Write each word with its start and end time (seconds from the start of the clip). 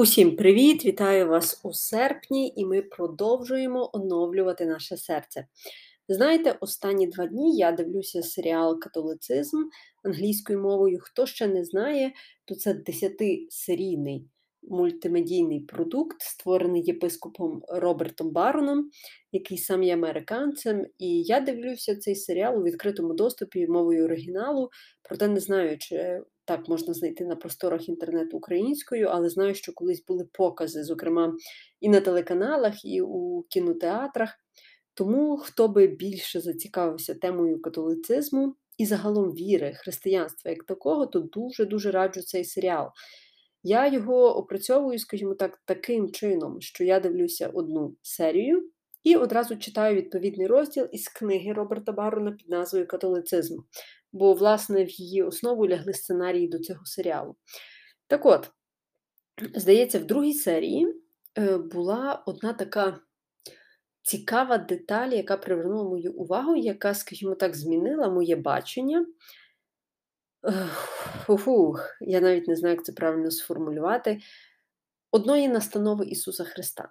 Усім 0.00 0.36
привіт! 0.36 0.84
Вітаю 0.84 1.28
вас 1.28 1.60
у 1.62 1.72
серпні, 1.72 2.52
і 2.56 2.64
ми 2.64 2.82
продовжуємо 2.82 3.90
оновлювати 3.92 4.66
наше 4.66 4.96
серце. 4.96 5.46
Знаєте, 6.08 6.56
останні 6.60 7.06
два 7.06 7.26
дні 7.26 7.56
я 7.56 7.72
дивлюся 7.72 8.22
серіал 8.22 8.80
Католицизм 8.80 9.56
англійською 10.04 10.60
мовою. 10.60 10.98
Хто 11.00 11.26
ще 11.26 11.46
не 11.46 11.64
знає, 11.64 12.12
то 12.44 12.54
це 12.54 12.74
десятисерійний 12.74 14.26
мультимедійний 14.62 15.60
продукт, 15.60 16.22
створений 16.22 16.82
єпископом 16.82 17.62
Робертом 17.68 18.30
Бароном, 18.30 18.90
який 19.32 19.58
сам 19.58 19.82
є 19.82 19.94
американцем. 19.94 20.86
І 20.98 21.22
я 21.22 21.40
дивлюся 21.40 21.96
цей 21.96 22.14
серіал 22.14 22.58
у 22.58 22.62
відкритому 22.62 23.14
доступі 23.14 23.66
мовою 23.66 24.04
оригіналу, 24.04 24.70
проте 25.02 25.28
не 25.28 25.40
знаю, 25.40 25.78
чи 25.78 26.22
так 26.50 26.68
можна 26.68 26.94
знайти 26.94 27.24
на 27.24 27.36
просторах 27.36 27.88
інтернету 27.88 28.36
українською, 28.36 29.08
але 29.08 29.28
знаю, 29.28 29.54
що 29.54 29.72
колись 29.72 30.04
були 30.04 30.28
покази, 30.32 30.84
зокрема, 30.84 31.36
і 31.80 31.88
на 31.88 32.00
телеканалах, 32.00 32.84
і 32.84 33.02
у 33.02 33.42
кінотеатрах. 33.42 34.34
Тому 34.94 35.36
хто 35.36 35.68
би 35.68 35.86
більше 35.86 36.40
зацікавився 36.40 37.14
темою 37.14 37.62
католицизму 37.62 38.54
і 38.78 38.86
загалом 38.86 39.32
віри, 39.32 39.74
християнства 39.74 40.50
як 40.50 40.64
такого, 40.64 41.06
то 41.06 41.20
дуже-дуже 41.20 41.90
раджу 41.90 42.22
цей 42.22 42.44
серіал. 42.44 42.88
Я 43.62 43.92
його 43.92 44.36
опрацьовую, 44.36 44.98
скажімо 44.98 45.34
так, 45.34 45.58
таким 45.64 46.10
чином, 46.10 46.60
що 46.60 46.84
я 46.84 47.00
дивлюся 47.00 47.48
одну 47.48 47.96
серію 48.02 48.70
і 49.04 49.16
одразу 49.16 49.56
читаю 49.56 49.96
відповідний 49.96 50.46
розділ 50.46 50.88
із 50.92 51.08
книги 51.08 51.52
Роберта 51.52 51.92
Барона 51.92 52.32
під 52.32 52.48
назвою 52.48 52.86
Католицизм 52.86 53.58
бо, 54.12 54.34
власне, 54.34 54.84
в 54.84 54.90
її 54.90 55.22
основу 55.22 55.68
лягли 55.68 55.92
сценарії 55.92 56.48
до 56.48 56.58
цього 56.58 56.86
серіалу. 56.86 57.36
Так 58.06 58.26
от, 58.26 58.50
здається, 59.54 59.98
в 59.98 60.04
другій 60.04 60.34
серії 60.34 60.94
е, 61.38 61.58
була 61.58 62.22
одна 62.26 62.52
така 62.52 63.00
цікава 64.02 64.58
деталь, 64.58 65.08
яка 65.08 65.36
привернула 65.36 65.90
мою 65.90 66.12
увагу, 66.12 66.56
яка, 66.56 66.94
скажімо 66.94 67.34
так, 67.34 67.56
змінила 67.56 68.08
моє 68.08 68.36
бачення. 68.36 69.06
Фух, 71.26 71.96
я 72.00 72.20
навіть 72.20 72.48
не 72.48 72.56
знаю, 72.56 72.74
як 72.74 72.84
це 72.84 72.92
правильно 72.92 73.30
сформулювати. 73.30 74.20
Одної 75.10 75.48
настанови 75.48 76.04
Ісуса 76.06 76.44
Христа. 76.44 76.88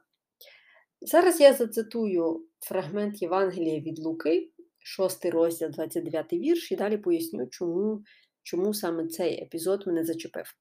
Зараз 1.01 1.41
я 1.41 1.53
зацитую 1.53 2.45
фрагмент 2.59 3.21
Євангелія 3.21 3.79
від 3.79 3.99
Луки, 3.99 4.51
6 4.89 5.25
розділ, 5.25 5.69
29 5.69 6.33
вірш, 6.33 6.71
і 6.71 6.75
далі 6.75 6.97
поясню, 6.97 7.47
чому, 7.47 8.03
чому 8.43 8.73
саме 8.73 9.07
цей 9.07 9.43
епізод 9.43 9.87
мене 9.87 10.05
зачепив. 10.05 10.53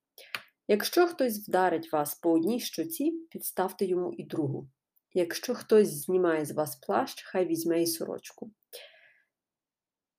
Якщо 0.69 1.07
хтось 1.07 1.49
вдарить 1.49 1.93
вас 1.93 2.15
по 2.15 2.33
одній 2.33 2.61
щоці, 2.61 3.13
підставте 3.31 3.85
йому 3.85 4.13
і 4.13 4.25
другу. 4.25 4.69
Якщо 5.15 5.55
хтось 5.55 5.89
знімає 5.89 6.45
з 6.45 6.53
вас 6.53 6.77
плащ, 6.77 7.23
хай 7.23 7.47
візьме 7.47 7.83
і 7.83 7.87
сорочку. 7.87 8.51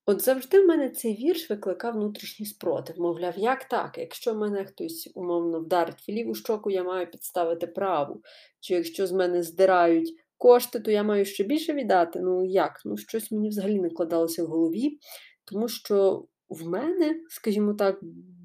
От 0.06 0.22
завжди 0.22 0.62
в 0.62 0.66
мене 0.66 0.90
цей 0.90 1.16
вірш 1.16 1.50
викликав 1.50 1.94
внутрішній 1.94 2.46
спротив. 2.46 3.00
Мовляв, 3.00 3.38
як 3.38 3.64
так? 3.64 3.98
Якщо 3.98 4.36
мене 4.36 4.66
хтось 4.66 5.12
умовно 5.16 5.60
вдарить 5.60 6.08
в 6.08 6.12
ліву 6.12 6.36
щоку, 6.36 6.72
я 6.72 6.84
маю 6.84 7.12
підставити 7.12 7.68
праву. 7.68 8.22
Чи 8.60 8.74
якщо 8.74 9.08
з 9.08 9.12
мене 9.12 9.44
здирають 9.44 10.16
кошти, 10.40 10.80
то 10.80 10.92
я 10.92 11.04
маю 11.04 11.26
ще 11.26 11.44
більше 11.44 11.74
віддати. 11.74 12.20
Ну 12.20 12.46
як? 12.46 12.82
Ну, 12.86 12.98
щось 12.98 13.32
мені 13.32 13.50
взагалі 13.50 13.80
не 13.80 13.90
кладалося 13.90 14.44
в 14.44 14.48
голові, 14.48 15.00
тому 15.46 15.68
що 15.68 16.26
в 16.50 16.68
мене, 16.68 17.22
скажімо 17.30 17.74
так, 17.74 18.00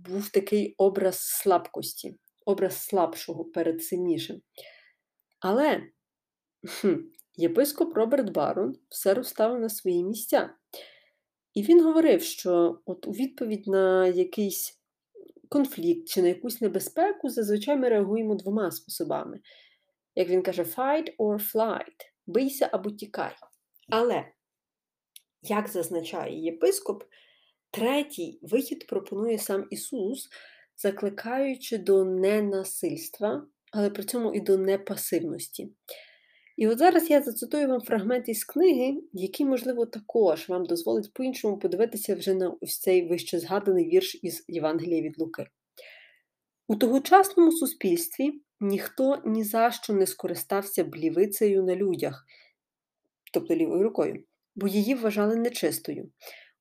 був 0.09 0.29
такий 0.29 0.75
образ 0.79 1.19
слабкості, 1.21 2.19
образ 2.47 2.77
слабшого 2.77 3.45
перед 3.45 3.83
сильнішим. 3.85 4.41
Але 5.41 5.83
хм, 6.67 6.95
єпископ 7.37 7.95
Роберт 7.97 8.31
Барон 8.31 8.77
все 8.89 9.15
розставив 9.15 9.61
на 9.61 9.69
свої 9.69 10.05
місця. 10.05 10.51
І 11.55 11.63
він 11.63 11.85
говорив, 11.85 12.23
що 12.23 12.79
от 12.87 13.07
у 13.07 13.11
відповідь 13.11 13.67
на 13.67 14.07
якийсь 14.07 14.81
конфлікт 15.49 16.09
чи 16.09 16.23
на 16.23 16.29
якусь 16.29 16.61
небезпеку 16.61 17.29
зазвичай 17.29 17.77
ми 17.77 17.89
реагуємо 17.89 18.35
двома 18.35 18.71
способами 18.71 19.41
як 20.15 20.29
він 20.29 20.43
каже, 20.43 20.63
fight 20.63 21.17
or 21.17 21.53
flight, 21.53 22.11
бийся 22.27 22.69
або 22.73 22.91
тікай. 22.91 23.33
Але, 23.89 24.25
як 25.43 25.69
зазначає 25.69 26.45
єпископ, 26.45 27.05
третій 27.71 28.39
вихід 28.43 28.87
пропонує 28.87 29.39
сам 29.39 29.67
Ісус, 29.71 30.29
закликаючи 30.77 31.79
до 31.79 32.05
ненасильства, 32.05 33.47
але 33.73 33.91
при 33.91 34.05
цьому 34.05 34.35
і 34.35 34.41
до 34.41 34.59
непасивності. 34.59 35.73
І 36.57 36.69
от 36.69 36.79
зараз 36.79 37.11
я 37.11 37.23
зацитую 37.23 37.69
вам 37.69 37.81
фрагмент 37.81 38.29
із 38.29 38.45
книги, 38.45 39.03
який, 39.13 39.47
можливо, 39.47 39.87
також 39.87 40.49
вам 40.49 40.65
дозволить 40.65 41.13
по-іншому 41.15 41.59
подивитися 41.59 42.15
вже 42.15 42.35
на 42.35 42.57
ось 42.61 42.81
цей 42.81 43.09
вище 43.09 43.39
згаданий 43.39 43.89
вірш 43.89 44.21
із 44.23 44.45
Євангелія 44.49 45.03
від 45.03 45.19
Луки. 45.19 45.47
У 46.69 46.77
тогочасному 46.77 47.53
суспільстві 47.53 48.33
ніхто 48.61 49.23
ні 49.25 49.45
за 49.45 49.71
що 49.71 49.93
не 49.93 50.07
скористався 50.07 50.85
б 50.85 50.97
лівицею 50.97 51.63
на 51.63 51.77
людях, 51.77 52.25
тобто 53.33 53.55
лівою 53.55 53.83
рукою, 53.83 54.25
бо 54.55 54.69
її 54.69 54.95
вважали 54.95 55.37
нечистою. 55.37 56.11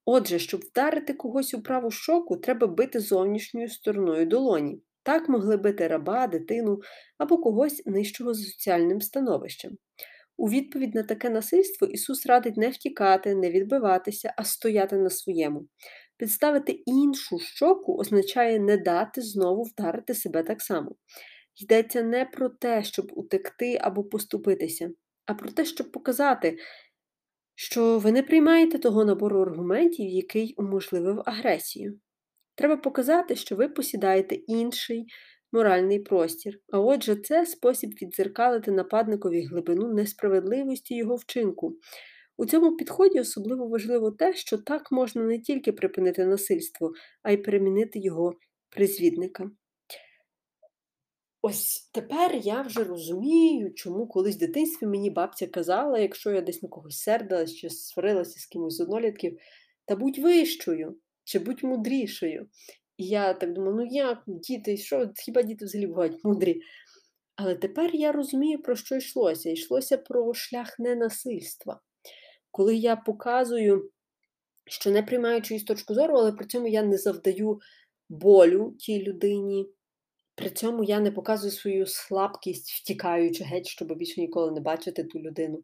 Отже, 0.05 0.39
щоб 0.39 0.61
вдарити 0.61 1.13
когось 1.13 1.53
у 1.53 1.61
праву 1.61 1.91
щоку, 1.91 2.37
треба 2.37 2.67
бити 2.67 2.99
зовнішньою 2.99 3.69
стороною 3.69 4.25
долоні. 4.25 4.81
Так 5.03 5.29
могли 5.29 5.57
бити 5.57 5.87
раба, 5.87 6.27
дитину 6.27 6.79
або 7.17 7.37
когось 7.37 7.85
нижчого 7.85 8.33
за 8.33 8.43
соціальним 8.43 9.01
становищем. 9.01 9.77
У 10.37 10.49
відповідь 10.49 10.95
на 10.95 11.03
таке 11.03 11.29
насильство 11.29 11.87
Ісус 11.87 12.25
радить 12.25 12.57
не 12.57 12.69
втікати, 12.69 13.35
не 13.35 13.51
відбиватися, 13.51 14.33
а 14.37 14.43
стояти 14.43 14.95
на 14.95 15.09
своєму. 15.09 15.67
Підставити 16.17 16.71
іншу 16.71 17.39
щоку 17.39 17.97
означає 17.97 18.59
не 18.59 18.77
дати 18.77 19.21
знову 19.21 19.63
вдарити 19.63 20.13
себе 20.13 20.43
так 20.43 20.61
само. 20.61 20.95
Йдеться 21.55 22.03
не 22.03 22.25
про 22.25 22.49
те, 22.49 22.83
щоб 22.83 23.11
утекти 23.15 23.77
або 23.81 24.03
поступитися, 24.03 24.91
а 25.25 25.33
про 25.33 25.51
те, 25.51 25.65
щоб 25.65 25.91
показати, 25.91 26.57
що 27.55 27.99
ви 27.99 28.11
не 28.11 28.23
приймаєте 28.23 28.79
того 28.79 29.05
набору 29.05 29.41
аргументів, 29.41 30.09
який 30.09 30.53
уможливив 30.57 31.21
агресію. 31.25 31.99
Треба 32.55 32.77
показати, 32.77 33.35
що 33.35 33.55
ви 33.55 33.67
посідаєте 33.67 34.35
інший 34.35 35.05
моральний 35.51 35.99
простір, 35.99 36.59
а 36.71 36.79
отже, 36.79 37.15
це 37.15 37.45
спосіб 37.45 37.89
віддзеркалити 38.01 38.71
нападникові 38.71 39.41
глибину 39.41 39.93
несправедливості 39.93 40.95
його 40.95 41.15
вчинку. 41.15 41.77
У 42.37 42.45
цьому 42.45 42.75
підході 42.75 43.19
особливо 43.19 43.67
важливо 43.67 44.11
те, 44.11 44.33
що 44.33 44.57
так 44.57 44.91
можна 44.91 45.23
не 45.23 45.39
тільки 45.39 45.71
припинити 45.71 46.25
насильство, 46.25 46.93
а 47.23 47.31
й 47.31 47.37
перемінити 47.37 47.99
його 47.99 48.33
призвідника. 48.69 49.51
Ось 51.45 51.89
тепер 51.93 52.35
я 52.35 52.61
вже 52.61 52.83
розумію, 52.83 53.73
чому 53.73 54.07
колись 54.07 54.35
в 54.35 54.39
дитинстві 54.39 54.87
мені 54.87 55.09
бабця 55.09 55.47
казала, 55.47 55.99
якщо 55.99 56.31
я 56.31 56.41
десь 56.41 56.63
на 56.63 56.69
когось 56.69 56.97
сердилась 56.97 57.55
чи 57.55 57.69
сварилася 57.69 58.39
з 58.39 58.45
кимось 58.45 58.75
з 58.75 58.81
однолітків, 58.81 59.39
та 59.85 59.95
будь 59.95 60.19
вищою 60.19 60.97
чи 61.23 61.39
будь 61.39 61.63
мудрішою. 61.63 62.47
І 62.97 63.07
я 63.07 63.33
так 63.33 63.53
думаю, 63.53 63.75
ну 63.75 63.85
як, 63.91 64.23
діти, 64.27 64.77
що, 64.77 65.09
хіба 65.15 65.41
діти 65.41 65.65
взагалі 65.65 65.87
бувають 65.87 66.23
мудрі? 66.23 66.61
Але 67.35 67.55
тепер 67.55 67.95
я 67.95 68.11
розумію, 68.11 68.61
про 68.61 68.75
що 68.75 68.95
йшлося. 68.95 69.49
Йшлося 69.49 69.97
про 69.97 70.33
шлях 70.33 70.79
ненасильства. 70.79 71.81
Коли 72.51 72.75
я 72.75 72.95
показую, 72.95 73.91
що 74.65 74.91
не 74.91 75.03
приймаю 75.03 75.41
чиюсь 75.41 75.63
точку 75.63 75.93
зору, 75.93 76.17
але 76.17 76.31
при 76.31 76.45
цьому 76.45 76.67
я 76.67 76.83
не 76.83 76.97
завдаю 76.97 77.59
болю 78.09 78.75
тій 78.79 79.03
людині. 79.03 79.67
При 80.35 80.49
цьому 80.49 80.83
я 80.83 80.99
не 80.99 81.11
показую 81.11 81.51
свою 81.51 81.85
слабкість, 81.85 82.71
втікаючи 82.71 83.43
геть, 83.43 83.67
щоб 83.67 83.97
більше 83.97 84.21
ніколи 84.21 84.51
не 84.51 84.59
бачити 84.59 85.03
ту 85.03 85.19
людину. 85.19 85.63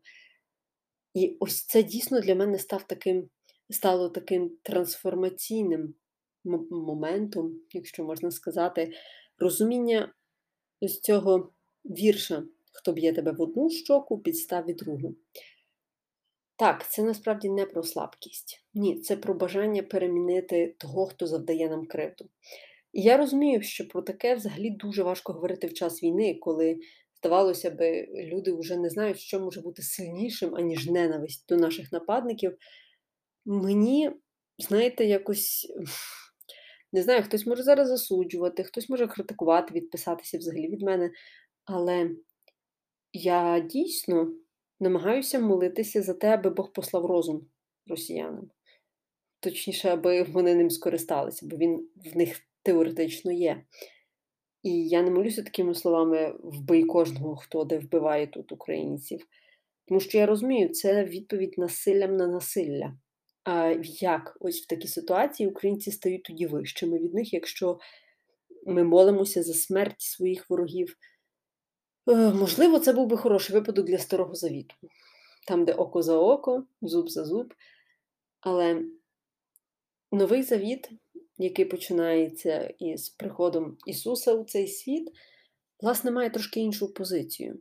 І 1.13 1.37
ось 1.39 1.65
це 1.65 1.83
дійсно 1.83 2.19
для 2.19 2.35
мене 2.35 2.59
став 2.59 2.87
таким, 2.87 3.29
стало 3.69 4.09
таким 4.09 4.57
трансформаційним 4.63 5.93
моментом, 6.69 7.61
якщо 7.71 8.03
можна 8.03 8.31
сказати, 8.31 8.93
розуміння 9.37 10.13
ось 10.81 11.01
цього 11.01 11.53
вірша, 11.85 12.43
хто 12.71 12.91
б'є 12.91 13.13
тебе 13.13 13.31
в 13.31 13.41
одну 13.41 13.69
щоку, 13.69 14.19
підставі 14.19 14.73
другу. 14.73 15.15
Так, 16.55 16.91
це 16.91 17.03
насправді 17.03 17.49
не 17.49 17.65
про 17.65 17.83
слабкість. 17.83 18.65
Ні, 18.73 18.99
це 18.99 19.17
про 19.17 19.33
бажання 19.33 19.83
перемінити 19.83 20.75
того, 20.77 21.05
хто 21.05 21.27
завдає 21.27 21.69
нам 21.69 21.85
кривду. 21.85 22.29
Я 23.01 23.17
розумію, 23.17 23.61
що 23.61 23.87
про 23.87 24.01
таке 24.01 24.35
взагалі 24.35 24.69
дуже 24.69 25.03
важко 25.03 25.33
говорити 25.33 25.67
в 25.67 25.73
час 25.73 26.03
війни, 26.03 26.35
коли, 26.41 26.79
здавалося 27.17 27.71
би, 27.71 28.07
люди 28.13 28.53
вже 28.53 28.77
не 28.77 28.89
знають, 28.89 29.19
що 29.19 29.39
може 29.39 29.61
бути 29.61 29.81
сильнішим, 29.81 30.55
аніж 30.55 30.87
ненависть 30.87 31.45
до 31.49 31.57
наших 31.57 31.91
нападників. 31.91 32.57
Мені, 33.45 34.11
знаєте, 34.57 35.05
якось. 35.05 35.73
Не 36.93 37.01
знаю, 37.01 37.23
хтось 37.23 37.45
може 37.45 37.63
зараз 37.63 37.87
засуджувати, 37.87 38.63
хтось 38.63 38.89
може 38.89 39.07
критикувати, 39.07 39.73
відписатися 39.73 40.37
взагалі 40.37 40.67
від 40.67 40.81
мене. 40.81 41.11
Але 41.65 42.09
я 43.13 43.59
дійсно 43.59 44.33
намагаюся 44.79 45.39
молитися 45.39 46.01
за 46.01 46.13
те, 46.13 46.27
аби 46.27 46.49
Бог 46.49 46.73
послав 46.73 47.05
розум 47.05 47.47
росіянам. 47.87 48.51
Точніше, 49.39 49.89
аби 49.89 50.23
вони 50.23 50.55
ним 50.55 50.69
скористалися, 50.69 51.45
бо 51.45 51.57
він 51.57 51.89
в 52.13 52.17
них 52.17 52.48
теоретично 52.63 53.31
є. 53.31 53.63
І 54.63 54.87
я 54.87 55.01
не 55.01 55.11
молюся 55.11 55.43
такими 55.43 55.75
словами 55.75 56.35
вбий 56.43 56.83
кожного, 56.83 57.35
хто 57.35 57.63
де 57.63 57.79
вбиває 57.79 58.27
тут 58.27 58.51
українців. 58.51 59.25
Тому 59.87 59.99
що 59.99 60.17
я 60.17 60.25
розумію, 60.25 60.69
це 60.69 61.03
відповідь 61.03 61.57
насиллям 61.57 62.17
на 62.17 62.27
насилля. 62.27 62.93
А 63.43 63.75
як 63.83 64.37
ось 64.39 64.61
в 64.61 64.67
такій 64.67 64.87
ситуації 64.87 65.49
українці 65.49 65.91
стають 65.91 66.23
тоді 66.23 66.47
вищими 66.47 66.99
від 66.99 67.13
них, 67.13 67.33
якщо 67.33 67.79
ми 68.65 68.83
молимося 68.83 69.43
за 69.43 69.53
смерть 69.53 70.01
своїх 70.01 70.49
ворогів? 70.49 70.95
Можливо, 72.15 72.79
це 72.79 72.93
був 72.93 73.07
би 73.07 73.17
хороший 73.17 73.55
випадок 73.55 73.85
для 73.85 73.97
Старого 73.97 74.35
Завіту, 74.35 74.75
там, 75.47 75.65
де 75.65 75.73
око 75.73 76.01
за 76.01 76.17
око, 76.17 76.63
зуб 76.81 77.09
за 77.09 77.25
зуб. 77.25 77.53
Але 78.41 78.83
новий 80.11 80.43
завіт, 80.43 80.89
який 81.39 81.65
починається 81.65 82.73
із 82.79 83.09
приходом 83.09 83.77
Ісуса 83.85 84.33
у 84.33 84.43
цей 84.43 84.67
світ, 84.67 85.11
власне, 85.81 86.11
має 86.11 86.29
трошки 86.29 86.59
іншу 86.59 86.93
позицію. 86.93 87.59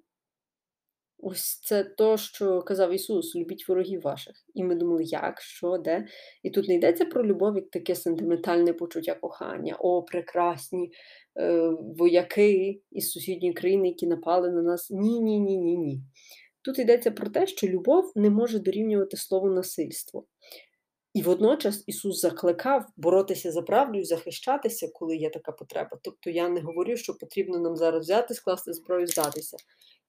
Ось 1.20 1.60
це 1.60 1.84
то, 1.84 2.16
що 2.16 2.62
казав 2.62 2.94
Ісус: 2.94 3.36
любіть 3.36 3.69
ворогів 3.69 4.00
ваших. 4.00 4.34
І 4.54 4.64
ми 4.64 4.75
думали, 4.75 5.04
як, 5.04 5.40
що, 5.40 5.78
де. 5.78 6.06
І 6.42 6.50
тут 6.50 6.69
не 6.69 6.75
йдеться 6.75 7.04
про 7.04 7.26
любов, 7.26 7.56
як 7.56 7.70
таке 7.70 7.94
сентиментальне 7.94 8.72
почуття 8.72 9.14
кохання, 9.14 9.76
о, 9.80 10.02
прекрасні 10.02 10.92
е, 11.40 11.70
вояки 11.98 12.80
із 12.90 13.10
сусідньої 13.10 13.52
країни, 13.52 13.88
які 13.88 14.06
напали 14.06 14.50
на 14.50 14.62
нас. 14.62 14.90
Ні, 14.90 15.20
ні, 15.20 15.40
ні, 15.40 15.58
ні, 15.58 15.76
ні. 15.76 16.00
Тут 16.62 16.78
йдеться 16.78 17.10
про 17.10 17.30
те, 17.30 17.46
що 17.46 17.66
любов 17.66 18.12
не 18.16 18.30
може 18.30 18.58
дорівнювати 18.58 19.16
слову 19.16 19.48
насильство. 19.50 20.25
І 21.14 21.22
водночас 21.22 21.84
Ісус 21.87 22.20
закликав 22.20 22.87
боротися 22.96 23.52
за 23.52 23.62
правду 23.62 23.99
і 23.99 24.05
захищатися, 24.05 24.88
коли 24.94 25.16
є 25.16 25.31
така 25.31 25.52
потреба. 25.52 25.99
Тобто 26.02 26.31
я 26.31 26.49
не 26.49 26.60
говорю, 26.60 26.96
що 26.96 27.14
потрібно 27.14 27.58
нам 27.58 27.76
зараз 27.76 28.00
взяти, 28.00 28.34
скласти 28.34 28.72
зброю, 28.72 29.06
здатися. 29.06 29.56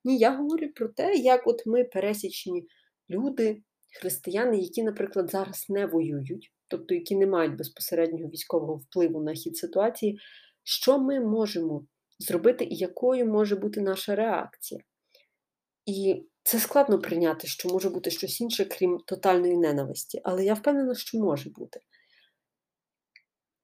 Ні, 0.04 0.18
я 0.18 0.36
говорю 0.36 0.68
про 0.74 0.88
те, 0.88 1.14
як 1.14 1.46
от 1.46 1.66
ми 1.66 1.84
пересічні 1.84 2.66
люди, 3.10 3.62
християни, 4.00 4.58
які, 4.58 4.82
наприклад, 4.82 5.30
зараз 5.30 5.66
не 5.68 5.86
воюють, 5.86 6.52
тобто 6.68 6.94
які 6.94 7.16
не 7.16 7.26
мають 7.26 7.56
безпосереднього 7.56 8.30
військового 8.30 8.76
впливу 8.76 9.22
на 9.22 9.32
хід 9.32 9.56
ситуації, 9.56 10.18
що 10.64 10.98
ми 10.98 11.20
можемо 11.20 11.86
зробити 12.18 12.64
і 12.64 12.76
якою 12.76 13.26
може 13.26 13.56
бути 13.56 13.80
наша 13.80 14.14
реакція. 14.14 14.80
І 15.86 16.24
це 16.42 16.58
складно 16.58 16.98
прийняти, 16.98 17.46
що 17.46 17.68
може 17.68 17.90
бути 17.90 18.10
щось 18.10 18.40
інше, 18.40 18.64
крім 18.64 18.98
тотальної 19.06 19.56
ненависті, 19.56 20.20
але 20.24 20.44
я 20.44 20.54
впевнена, 20.54 20.94
що 20.94 21.18
може 21.18 21.50
бути. 21.50 21.80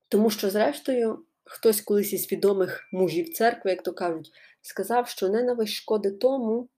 Тому 0.08 0.30
що, 0.30 0.50
зрештою, 0.50 1.24
хтось 1.44 1.80
колись 1.80 2.12
із 2.12 2.32
відомих 2.32 2.88
мужів 2.92 3.32
церкви, 3.32 3.70
як 3.70 3.82
то 3.82 3.92
кажуть, 3.92 4.30
сказав, 4.60 5.08
що 5.08 5.28
ненависть 5.28 5.72
шкодить 5.72 6.20
тому, 6.20 6.68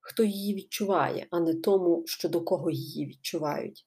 хто 0.00 0.24
її 0.24 0.54
відчуває, 0.54 1.26
а 1.30 1.40
не 1.40 1.54
тому, 1.54 2.02
що 2.06 2.28
до 2.28 2.40
кого 2.40 2.70
її 2.70 3.06
відчувають. 3.06 3.84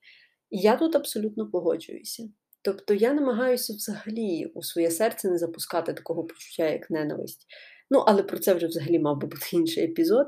І 0.50 0.58
я 0.58 0.76
тут 0.76 0.96
абсолютно 0.96 1.50
погоджуюся. 1.50 2.30
Тобто 2.62 2.94
я 2.94 3.14
намагаюся 3.14 3.74
взагалі 3.74 4.46
у 4.46 4.64
своє 4.64 4.92
серце 4.92 5.30
не 5.30 5.38
запускати 5.38 5.94
такого 5.94 6.24
почуття, 6.24 6.70
як 6.70 6.90
ненависть. 6.90 7.46
Ну, 7.90 8.00
але 8.00 8.24
про 8.24 8.40
це 8.40 8.54
вже 8.54 8.68
взагалі 8.68 9.00
мав 9.00 9.18
би 9.18 9.28
бути 9.28 9.46
інший 9.54 9.84
епізод. 9.84 10.28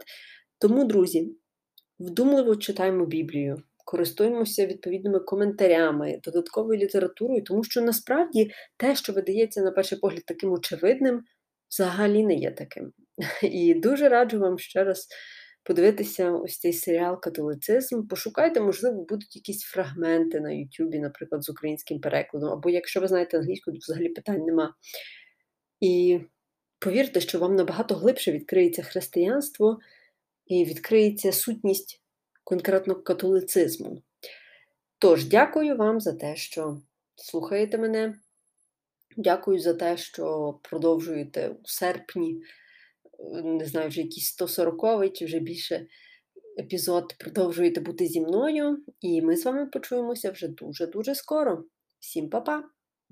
Тому, 0.60 0.84
друзі, 0.84 1.36
вдумливо 2.00 2.56
читаємо 2.56 3.06
Біблію, 3.06 3.63
користуємося 3.86 4.66
відповідними 4.66 5.19
коментарями, 5.19 6.19
додатковою 6.24 6.80
літературою, 6.80 7.44
тому 7.44 7.63
що 7.63 7.81
насправді 7.81 8.52
те, 8.78 8.96
що 8.96 9.13
видається 9.13 9.62
на 9.62 9.72
перший 9.72 10.00
погляд 10.00 10.24
таким 10.28 10.52
очевидним, 10.52 11.24
взагалі 11.69 12.25
не 12.25 12.34
є 12.34 12.52
таким. 12.52 12.94
І 13.44 13.74
дуже 13.74 14.10
раджу 14.10 14.40
вам 14.40 14.60
ще 14.60 14.84
раз 14.84 15.07
подивитися 15.63 16.31
ось 16.31 16.60
цей 16.60 16.74
серіал 16.74 17.19
Католицизм. 17.22 18.07
Пошукайте, 18.07 18.62
можливо, 18.62 19.06
будуть 19.10 19.36
якісь 19.36 19.62
фрагменти 19.62 20.40
на 20.40 20.52
Ютубі, 20.52 21.00
наприклад, 21.00 21.44
з 21.44 21.50
українським 21.50 22.00
перекладом, 22.00 22.50
або 22.50 22.69
якщо 22.69 23.00
ви 23.02 23.07
знаєте 23.07 23.38
англійську, 23.38 23.72
то 23.72 23.78
взагалі 23.78 24.10
питань 24.10 24.42
нема. 24.42 24.74
І 25.80 26.19
повірте, 26.80 27.19
що 27.19 27.40
вам 27.40 27.56
набагато 27.56 27.96
глибше 27.96 28.31
відкриється 28.31 28.84
християнство 28.84 29.80
і 30.45 30.65
відкриється 30.65 31.31
сутність 31.31 32.01
конкретно 32.44 32.95
католицизму. 32.95 34.01
Тож, 35.00 35.25
дякую 35.25 35.75
вам 35.75 36.00
за 36.00 36.13
те, 36.13 36.36
що 36.36 36.81
слухаєте 37.15 37.77
мене. 37.77 38.15
Дякую 39.18 39.59
за 39.59 39.74
те, 39.74 39.97
що 39.97 40.53
продовжуєте 40.63 41.50
у 41.50 41.68
серпні, 41.68 42.42
не 43.44 43.65
знаю, 43.65 43.89
вже 43.89 44.01
якийсь 44.01 44.42
140-й 44.42 45.09
чи 45.09 45.25
вже 45.25 45.39
більше 45.39 45.88
епізод, 46.59 47.15
продовжуєте 47.19 47.81
бути 47.81 48.06
зі 48.06 48.21
мною, 48.21 48.77
і 49.01 49.21
ми 49.21 49.38
з 49.38 49.45
вами 49.45 49.65
почуємося 49.65 50.31
вже 50.31 50.47
дуже-дуже 50.47 51.15
скоро. 51.15 51.63
Всім 52.00 52.30
па-па! 52.30 52.75